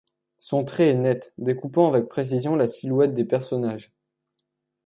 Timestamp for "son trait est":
0.39-0.93